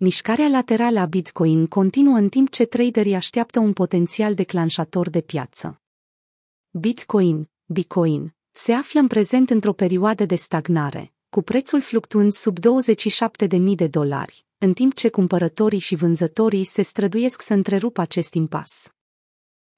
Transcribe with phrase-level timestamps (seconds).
[0.00, 5.80] Mișcarea laterală a Bitcoin continuă în timp ce traderii așteaptă un potențial declanșator de piață.
[6.70, 13.74] Bitcoin, Bitcoin, se află în prezent într-o perioadă de stagnare, cu prețul fluctuând sub 27.000
[13.74, 18.92] de dolari, în timp ce cumpărătorii și vânzătorii se străduiesc să întrerupă acest impas.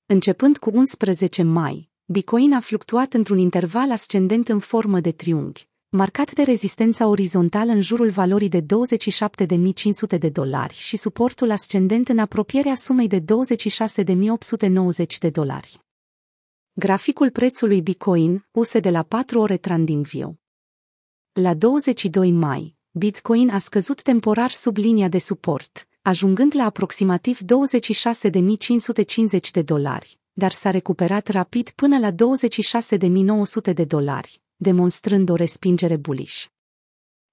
[0.06, 6.32] Începând cu 11 mai, Bitcoin a fluctuat într-un interval ascendent în formă de triunghi, marcat
[6.32, 12.74] de rezistența orizontală în jurul valorii de 27.500 de dolari și suportul ascendent în apropierea
[12.74, 13.24] sumei de 26.890
[15.20, 15.80] de dolari.
[16.72, 20.38] Graficul prețului Bitcoin, use de la 4 ore TradingView.
[21.32, 27.44] La 22 mai, Bitcoin a scăzut temporar sub linia de suport, ajungând la aproximativ 26.550
[29.52, 32.14] de dolari, dar s-a recuperat rapid până la 26.900
[33.74, 36.44] de dolari, demonstrând o respingere bullish.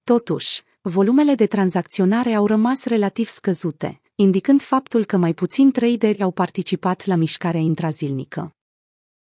[0.04, 6.30] Totuși, volumele de tranzacționare au rămas relativ scăzute, indicând faptul că mai puțini traderi au
[6.30, 8.56] participat la mișcarea intrazilnică.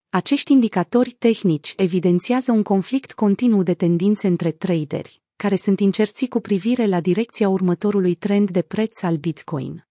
[0.08, 6.40] Acești indicatori tehnici evidențiază un conflict continuu de tendințe între traderi, care sunt incerți cu
[6.40, 9.86] privire la direcția următorului trend de preț al Bitcoin.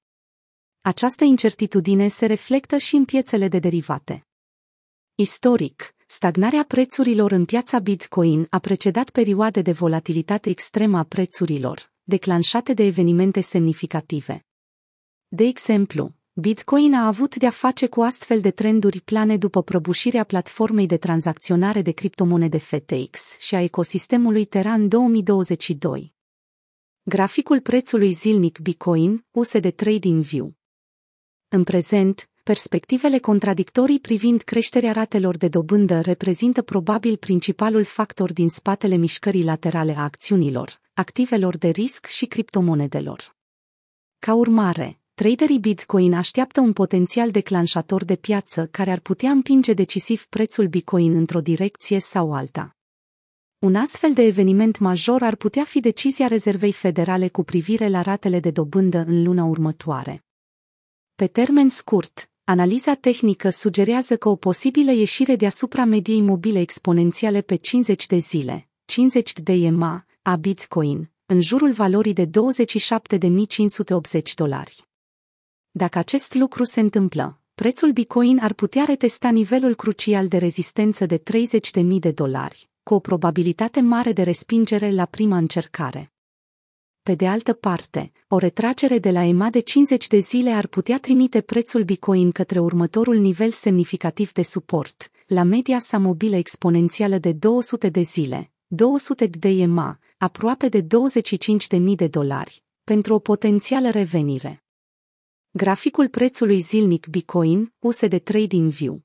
[0.82, 4.26] Această incertitudine se reflectă și în piețele de derivate.
[5.16, 12.74] Istoric, stagnarea prețurilor în piața Bitcoin a precedat perioade de volatilitate extremă a prețurilor, declanșate
[12.74, 14.46] de evenimente semnificative.
[15.28, 20.86] De exemplu, Bitcoin a avut de-a face cu astfel de trenduri plane după prăbușirea platformei
[20.86, 26.14] de tranzacționare de criptomonede FTX și a ecosistemului Terra în 2022.
[27.04, 30.54] Graficul prețului zilnic Bitcoin, use de TradingView.
[31.48, 38.96] În prezent, perspectivele contradictorii privind creșterea ratelor de dobândă reprezintă probabil principalul factor din spatele
[38.96, 43.36] mișcării laterale a acțiunilor, activelor de risc și criptomonedelor.
[44.20, 50.26] Ca urmare, traderii Bitcoin așteaptă un potențial declanșator de piață care ar putea împinge decisiv
[50.26, 52.76] prețul Bitcoin într-o direcție sau alta.
[53.60, 58.40] Un astfel de eveniment major ar putea fi decizia Rezervei Federale cu privire la ratele
[58.40, 60.26] de dobândă în luna următoare.
[61.16, 67.56] Pe termen scurt, analiza tehnică sugerează că o posibilă ieșire deasupra mediei mobile exponențiale pe
[67.56, 72.32] 50 de zile, 50 de EMA, a Bitcoin, în jurul valorii de 27.580
[74.36, 74.88] dolari.
[75.72, 81.18] Dacă acest lucru se întâmplă, prețul Bitcoin ar putea retesta nivelul crucial de rezistență de
[81.18, 86.12] 30.000 de dolari, cu o probabilitate mare de respingere la prima încercare.
[87.04, 91.00] Pe de altă parte, o retragere de la EMA de 50 de zile ar putea
[91.00, 97.32] trimite prețul Bitcoin către următorul nivel semnificativ de suport, la media sa mobilă exponențială de
[97.32, 100.88] 200 de zile, 200 de EMA, aproape de 25.000
[101.96, 104.64] de dolari, pentru o potențială revenire.
[105.52, 109.02] Graficul prețului zilnic Bitcoin, use de TradingView.